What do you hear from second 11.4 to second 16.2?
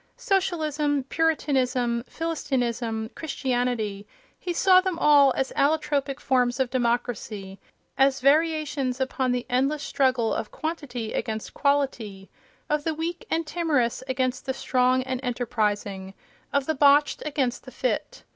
quality, of the weak and timorous against the strong and enterprising,